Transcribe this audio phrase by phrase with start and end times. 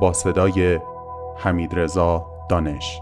[0.00, 0.80] با صدای
[1.36, 3.00] حمید رضا دانش.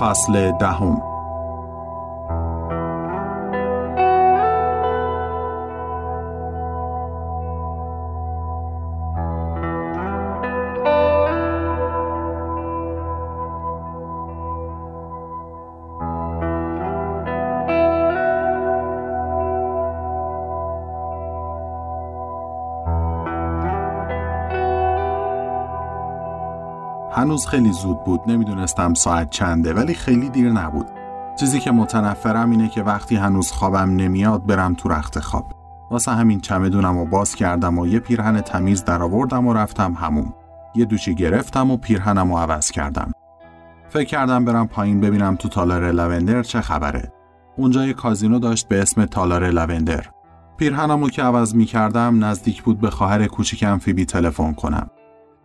[0.00, 1.15] فصل دهم.
[27.26, 30.86] هنوز خیلی زود بود نمی‌دونستم ساعت چنده ولی خیلی دیر نبود.
[31.40, 35.52] چیزی که متنفرم اینه که وقتی هنوز خوابم نمیاد برم تو رخت خواب.
[35.90, 40.34] واسه همین چمدونم و باز کردم و یه پیرهن تمیز درآوردم و رفتم هموم.
[40.74, 43.12] یه دوشی گرفتم و پیرهنم و عوض کردم.
[43.88, 47.12] فکر کردم برم پایین ببینم تو تالار لوندر چه خبره.
[47.56, 50.06] اونجا یه کازینو داشت به اسم تالار لوندر.
[50.56, 54.90] پیرهنمو که عوض می کردم نزدیک بود به خواهر کوچیکم فیبی تلفن کنم.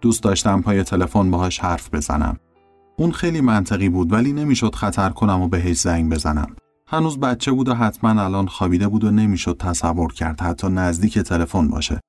[0.01, 2.38] دوست داشتم پای تلفن باهاش حرف بزنم.
[2.97, 6.56] اون خیلی منطقی بود ولی نمی‌شد خطر کنم و بهش زنگ بزنم.
[6.88, 11.67] هنوز بچه بود و حتما الان خوابیده بود و نمی‌شد تصور کرد حتی نزدیک تلفن
[11.67, 12.00] باشه.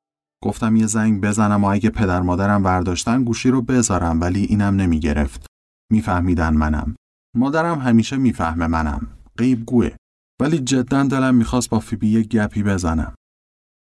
[0.45, 5.47] گفتم یه زنگ بزنم و اگه پدر مادرم برداشتن گوشی رو بذارم ولی اینم نمی‌گرفت.
[5.93, 6.97] میفهمیدن منم.
[7.37, 9.07] مادرم همیشه می‌فهمه منم.
[9.39, 9.91] غیب گوه.
[10.41, 13.15] ولی جدا دلم می‌خواست با فیبی یه گپی بزنم.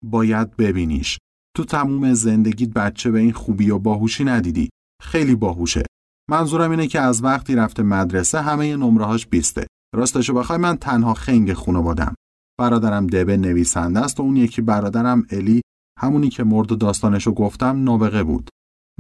[0.05, 1.19] باید ببینیش.
[1.57, 4.69] تو تموم زندگیت بچه به این خوبی و باهوشی ندیدی.
[5.03, 5.87] خیلی باهوشه.
[6.31, 9.67] منظورم اینه که از وقتی رفته مدرسه همه نمرهاش بیسته.
[9.95, 12.15] راستشو بخوای من تنها خنگ خونوادم.
[12.61, 15.61] برادرم دبه نویسنده است و اون یکی برادرم الی
[15.99, 18.51] همونی که مرد و داستانشو گفتم نابغه بود.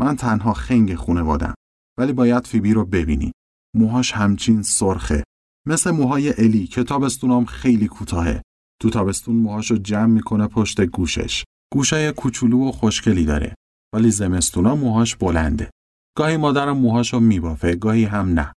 [0.00, 1.54] من تنها خنگ خونوادم.
[1.98, 3.32] ولی باید فیبی رو ببینی.
[3.76, 5.24] موهاش همچین سرخه.
[5.66, 8.42] مثل موهای الی که تابستونام خیلی کوتاهه.
[8.82, 11.44] تو تابستون موهاشو جمع می‌کنه پشت گوشش.
[11.74, 13.54] گوشای کوچولو و خوشگلی داره
[13.94, 15.70] ولی زمستونا موهاش بلنده.
[16.16, 18.52] گاهی مادرم موهاشو میبافه گاهی هم نه.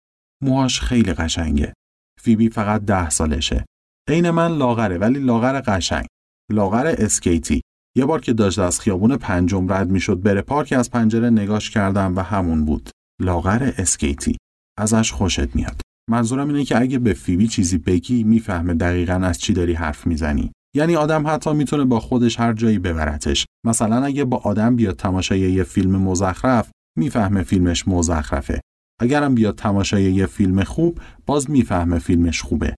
[0.42, 1.74] موهاش خیلی قشنگه.
[2.20, 3.64] فیبی فقط ده سالشه.
[4.08, 6.06] عین من لاغره ولی لاغر قشنگ.
[6.52, 7.60] لاغر اسکیتی.
[7.96, 12.16] یه بار که داشت از خیابون پنجم رد می‌شد بره پارک از پنجره نگاش کردم
[12.16, 12.90] و همون بود.
[13.20, 14.36] لاغر اسکیتی.
[14.78, 15.80] ازش خوشت میاد.
[16.10, 20.52] منظورم اینه که اگه به فیبی چیزی بگی می‌فهمه دقیقا از چی داری حرف می‌زنی.
[20.76, 23.46] یعنی آدم حتی می‌تونه با خودش هر جایی ببرتش.
[23.66, 28.60] مثلا اگه با آدم بیاد تماشای یه فیلم مزخرف می‌فهمه فیلمش مزخرفه.
[29.00, 32.74] اگرم بیاد تماشای یه فیلم خوب باز می‌فهمه فیلمش خوبه.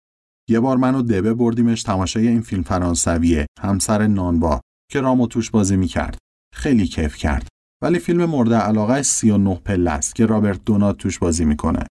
[0.50, 4.60] یه بار منو دبه بردیمش تماشای این فیلم فرانسویه همسر نانوا
[4.92, 6.18] که رامو توش بازی می‌کرد.
[6.54, 7.48] خیلی کیف کرد.
[7.82, 11.86] ولی فیلم مورد علاقه 39 پله است که رابرت دونات توش بازی می‌کنه.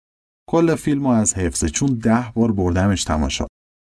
[0.49, 3.45] کل فیلمو از حفظه چون ده بار بردمش تماشا.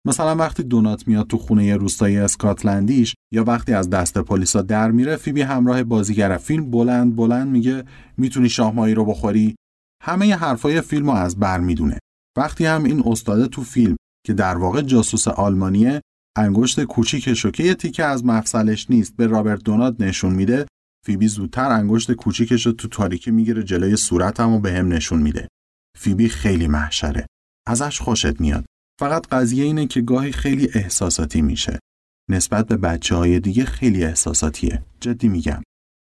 [0.06, 5.16] مثلا وقتی دونات میاد تو خونه روستایی اسکاتلندیش یا وقتی از دست پلیسا در میره
[5.16, 7.84] فیبی همراه بازیگر فیلم بلند بلند میگه
[8.16, 9.54] می‌تونی شاهمایی رو بخوری؟
[10.02, 11.98] همه ی حرفای فیلم از بر می‌دونه.
[12.36, 13.96] وقتی هم این استاده تو فیلم
[14.26, 16.00] که در واقع جاسوس آلمانیه
[16.36, 20.66] انگشت کوچیکش که یه تیکه از مفصلش نیست به رابرت دونات نشون میده
[21.06, 25.48] فیبی زودتر انگشت کوچیکش رو تو تاریکی می‌گیره جلوی صورتم و به هم نشون میده.
[25.98, 27.26] فیبی خیلی محشره.
[27.68, 28.64] ازش خوشت میاد.
[29.00, 31.78] فقط قضیه اینه که گاهی خیلی احساساتی میشه.
[32.30, 34.82] نسبت به بچه های دیگه خیلی احساساتیه.
[35.00, 35.62] جدی میگم.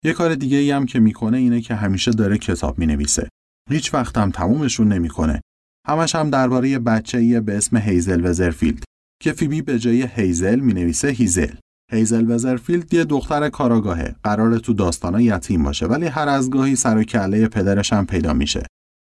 [0.04, 3.28] یه کار دیگه ای هم که می‌کنه اینه که همیشه داره کتاب می‌نویسه.
[3.70, 5.40] هیچ وقت هم تمومشون نمی‌کنه.
[5.88, 8.84] همش هم درباره بچه به اسم هیزل وزرفیلد.
[9.22, 11.54] که فیبی به جای هیزل می نویسه هیزل
[11.92, 16.96] هیزل وزرفیلد یه دختر کاراگاهه قرار تو داستانا یتیم باشه ولی هر از گاهی سر
[16.96, 18.66] و کله پدرش هم پیدا میشه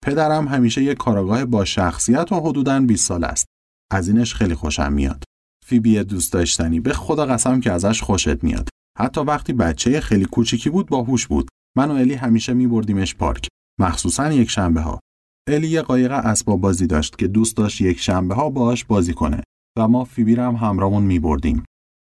[0.05, 3.47] پدرم همیشه یه کاراگاه با شخصیت و حدوداً 20 سال است
[3.93, 5.25] از اینش خیلی خوشم میاد.
[5.67, 8.69] فیبی دوست داشتنی به خدا قسم که ازش خوشت میاد.
[8.99, 11.49] حتی وقتی بچه خیلی کوچیکی بود باهوش بود.
[11.77, 13.49] من و الی همیشه میبردیمش پارک.
[13.81, 15.01] مخصوصا یک شنبه ها
[15.49, 19.43] الی یه قایق اسباب بازی داشت که دوست داشت یک شنبه ها باهاش بازی کنه
[19.79, 21.65] و ما فیبی هم همراهمون میبردیم.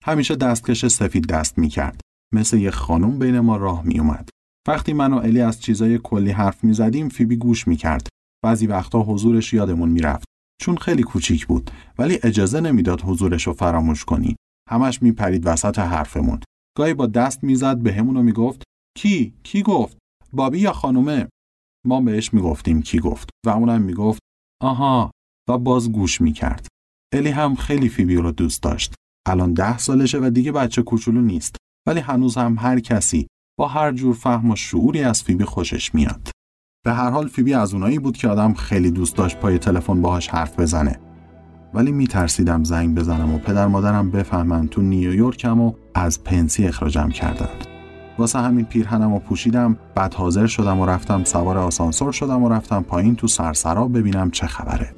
[0.04, 2.02] همیشه دستکش سفید دست می‌کرد.
[2.34, 4.30] مثل یه خانم بین ما راه میومد
[4.68, 8.08] وقتی من و الی از چیزای کلی حرف می‌زدیم فیبی گوش می‌کرد.
[8.44, 10.26] بعضی وقتا حضورش یادمون می‌رفت.
[10.62, 14.36] چون خیلی کوچیک بود ولی اجازه نمی‌داد حضورش رو فراموش کنی.
[14.70, 16.40] همش میپرید وسط حرفمون.
[16.78, 18.64] گاهی با دست می‌زد بهمون و می‌گفت
[18.98, 19.98] کی؟ کی گفت؟
[20.34, 21.28] بابی یا خانومه؟
[21.86, 24.20] ما بهش می‌گفتیم کی گفت و اونم می‌گفت
[24.62, 25.12] آها
[25.50, 26.68] و باز گوش می‌کرد.
[27.14, 28.94] الی هم خیلی فیبی رو دوست داشت.
[29.28, 31.56] الان ده سالشه و دیگه بچه کوچولو نیست.
[31.88, 33.28] ولی هنوز هم هر کسی
[33.60, 36.30] با هر جور فهم و شعوری از فیبی خوشش میاد.
[36.88, 40.28] به هر حال فیبی از اونایی بود که آدم خیلی دوست داشت پای تلفن باهاش
[40.28, 41.00] حرف بزنه.
[41.74, 47.50] ولی میترسیدم زنگ بزنم و پدر مادرم بفهمن تو نیویورکم و از پنسی اخراجم کردن.
[48.18, 52.82] واسه همین پیرهنم و پوشیدم بعد حاضر شدم و رفتم سوار آسانسور شدم و رفتم
[52.82, 54.97] پایین تو سرسرا ببینم چه خبره.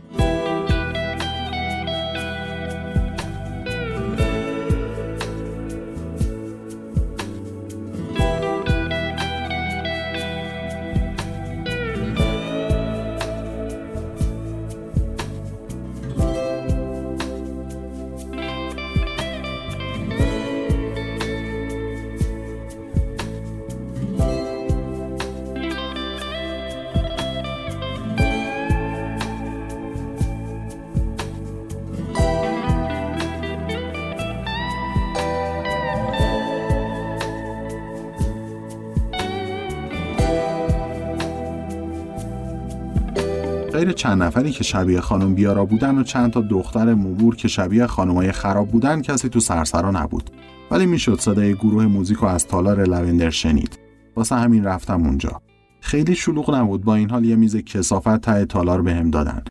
[43.79, 47.87] غیر چند نفری که شبیه خانم بیارا بودن و چند تا دختر موبور که شبیه
[47.87, 50.29] خانمای خراب بودن کسی تو سرسرا نبود.
[50.71, 53.79] ولی می‌شد صدای گروه موزیک رو از تالار لوندر شنید.
[54.15, 55.41] واسه همین رفتم اونجا.
[55.81, 59.43] خیلی شلوغ نبود با این حال یه میز کسافت ته تالار بهم دادن.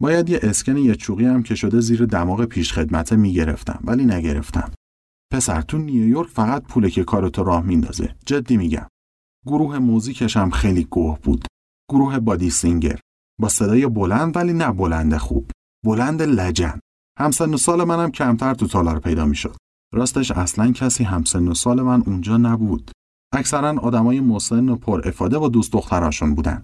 [0.00, 4.70] باید یه اسکن یه چوقی هم که شده زیر دماغ پیشخدمته می‌گرفتم ولی نگرفتم.
[5.32, 8.14] پسر تو نیویورک فقط پوله که کارتو راه میندازه.
[8.26, 8.86] جدی میگم.
[9.46, 11.44] گروه موزیکش هم خیلی گوه بود.
[11.90, 12.98] گروه بادی سینگر.
[13.42, 15.50] با صدای بلند ولی نه بلند خوب.
[15.86, 16.80] بلند لجن.
[17.18, 19.56] همسن و سال منم کمتر تو تالار پیدا می‌شد.
[19.94, 22.90] راستش اصلا کسی همسن و سال من اونجا نبود.
[23.34, 26.62] اکثرا آدمای مسن و پر افاده و دوست دختراشون بودن.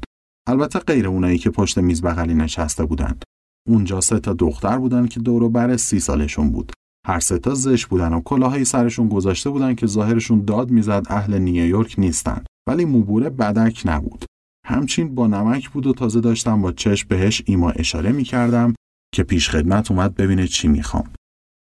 [0.48, 3.24] البته غیر اونایی که پشت میز بغلی نشسته بودند.
[3.68, 6.72] اونجا سه تا دختر بودن که دور بر سی سالشون بود.
[7.06, 11.38] هر سه تا زش بودن و کلاهی سرشون گذاشته بودن که ظاهرشون داد می‌زد اهل
[11.38, 12.44] نیویورک نیستن.
[12.68, 14.24] ولی موبوره بدک نبود.
[14.68, 18.74] همچین با نمک بود و تازه داشتم با چشم بهش ایما اشاره می کردم
[19.14, 21.10] که پیش خدمت اومد ببینه چی می‌خوام.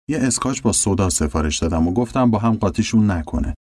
[0.09, 3.53] یه اسکاچ با سودا سفارش دادم و گفتم با هم قاطیشون نکنه.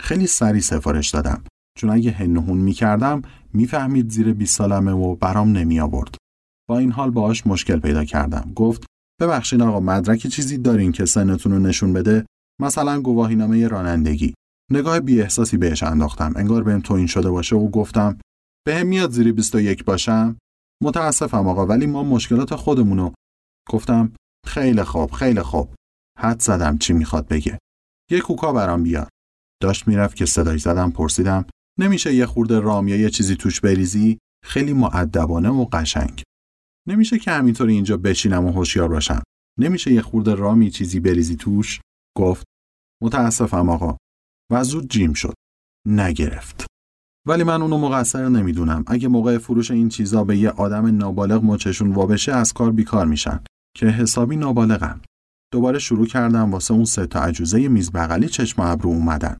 [0.00, 1.44] خیلی سری سفارش دادم
[1.78, 3.22] چون اگه هنهون می‌کردم
[3.52, 6.14] می‌فهمید زیر 20 سالمه و برام نمی آورد.
[6.68, 8.52] با این حال باهاش مشکل پیدا کردم.
[8.56, 8.86] گفت
[9.20, 12.26] ببخشید آقا مدرک چیزی دارین که سنتون رو نشون بده؟
[12.60, 14.34] مثلا گواهینامه رانندگی.
[14.70, 16.32] نگاه بی احساسی بهش انداختم.
[16.36, 18.18] انگار بهم توین شده باشه و گفتم
[18.66, 20.38] به هم میاد زیری 21 باشم؟
[20.82, 23.12] متاسفم آقا ولی ما مشکلات خودمونو
[23.68, 24.12] گفتم
[24.46, 25.74] خیلی خوب خیلی خوب.
[26.18, 27.58] حد زدم چی می‌خواد بگه.
[28.10, 29.08] یه کوکا برام بیار.
[29.62, 31.44] داشت می‌رفت که صدای زدم پرسیدم
[31.78, 36.22] نمیشه یه خورده رام یا یه چیزی توش بریزی؟ خیلی معدبانه و قشنگ.
[36.88, 39.22] نمیشه که همینطوری اینجا بشینم و هوشیار باشم.
[39.58, 41.80] نمیشه یه خورده رامی چیزی بریزی توش؟
[42.16, 42.44] گفت
[43.02, 43.96] متاسفم آقا.
[44.52, 45.34] و زود جیم شد.
[45.86, 46.75] نگرفت.
[47.26, 48.84] ولی من اونو مقصر نمی‌دونم.
[48.86, 53.40] اگه موقع فروش این چیزا به یه آدم نابالغ مچشون وابشه از کار بیکار میشن.
[53.76, 55.00] که حسابی نابالغم
[55.52, 59.36] دوباره شروع کردم واسه اون سه تا عجوزه میز بغلی چشم ابرو اومدن.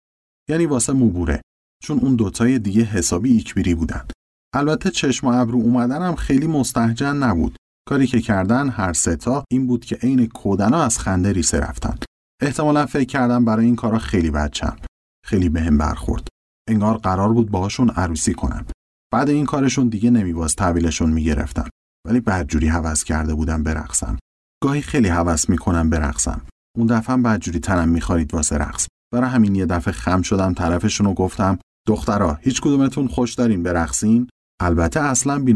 [0.50, 1.40] یعنی واسه موبوره.
[1.82, 4.06] چون اون دوتای دیگه حسابی ایکبیری بودن.
[4.54, 7.56] البته چشم ابرو اومدنم خیلی مستهجن نبود.
[7.88, 11.98] کاری که کردن هر ستا این بود که عین کودنا از خنده ریسه رفتن.
[12.42, 14.76] احتمالا فکر کردم برای این کارا خیلی بچم
[15.24, 16.28] خیلی بهم برخورد.
[16.68, 18.66] انگار قرار بود باهاشون عروسی کنم
[19.12, 21.68] بعد این کارشون دیگه نمیباز تحویلشون می‌گرفتم
[22.06, 24.18] ولی بدجوری حوض کرده بودم برقصم
[24.62, 26.40] گاهی خیلی حوض می‌کنم برقصم
[26.76, 28.86] اون دفعه بدجوری تنم میخوارید واسه رقص.
[29.12, 31.58] برای همین یه دفعه خم شدم طرفشون و گفتم
[31.88, 34.28] دخترا هیچ کدومتون خوش دارین برقصین؟
[34.60, 35.52] البته اصلا بی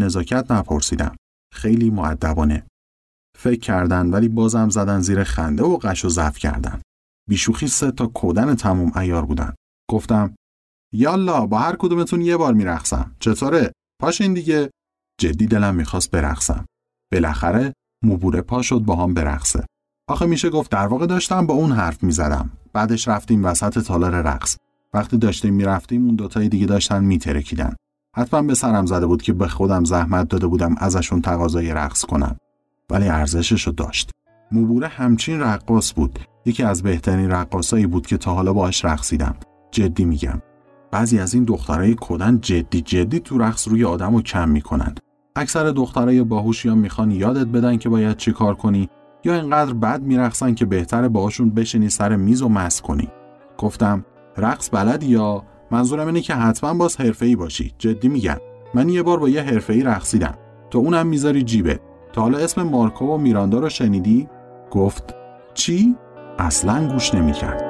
[0.50, 1.16] نپرسیدم.
[1.54, 2.66] خیلی معدبانه
[3.38, 6.80] فکر کردن ولی بازم زدن زیر خنده و قش و زف کردن.
[7.28, 9.54] بیشوخی سه تا کودن تموم ایار بودن.
[9.90, 10.34] گفتم
[10.92, 13.16] یالا با هر کدومتون یه بار میرقصم.
[13.20, 14.70] چطوره؟ پاشین دیگه.
[15.20, 16.66] جدی دلم می‌خواست برقصم.
[17.12, 17.72] بالاخره
[18.04, 19.64] موبوره پا شد با هم برقصه.
[20.08, 22.50] آخه میشه گفت در واقع داشتم با اون حرف می‌زدم.
[22.72, 24.56] بعدش رفتیم وسط تالار رقص.
[24.94, 27.76] وقتی داشتیم می‌رفتیم اون دوتای دیگه داشتن میترکیدن.
[28.16, 32.36] حتما به سرم زده بود که به خودم زحمت داده بودم ازشون تقاضای رقص کنم.
[32.90, 34.10] ولی ارزشش رو داشت.
[34.52, 36.18] موبوره همچین رقاص بود.
[36.46, 39.36] یکی از بهترین رقاصایی بود که تا حالا باهاش رقصیدم.
[39.70, 40.42] جدی میگم.
[40.92, 44.94] بعضی از این دخترای کدن جدی جدی تو رقص روی آدم رو کم می‌کنن.
[45.36, 48.88] اکثر دخترای باهوش یا می‌خوان یادت بدن که باید چی کار کنی
[49.24, 53.08] یا اینقدر بد میرقصن که بهتره باهاشون بشینی سر میز و مس کنی.
[53.58, 54.04] گفتم
[54.36, 57.74] رقص بلدی یا منظورم اینه که حتما باز حرفه‌ای باشی.
[57.78, 58.36] جدی میگم.
[58.74, 60.34] من یه بار با یه حرفه‌ای رقصیدم.
[60.70, 61.80] تو اونم می‌ذاری جیبه.
[62.12, 64.28] تا حالا اسم مارکو و میراندا رو شنیدی؟
[64.70, 65.14] گفت
[65.54, 65.96] چی؟
[66.38, 67.69] اصلا گوش نمی‌کرد.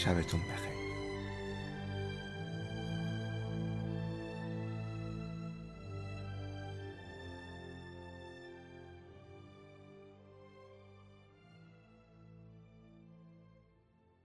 [0.00, 0.79] شبتون بخیر.